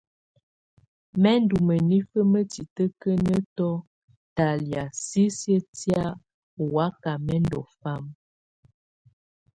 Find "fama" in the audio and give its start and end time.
7.79-8.11